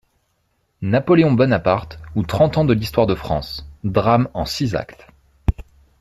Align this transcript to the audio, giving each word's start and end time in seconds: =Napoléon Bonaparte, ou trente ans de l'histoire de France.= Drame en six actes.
=Napoléon 0.81 1.31
Bonaparte, 1.31 1.99
ou 2.15 2.23
trente 2.23 2.57
ans 2.57 2.65
de 2.65 2.73
l'histoire 2.73 3.05
de 3.05 3.13
France.= 3.13 3.69
Drame 3.83 4.29
en 4.33 4.45
six 4.47 4.73
actes. 4.75 5.05